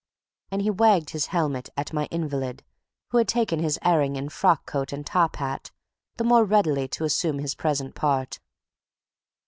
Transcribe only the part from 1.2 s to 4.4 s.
helmet at my invalid, who had taken his airing in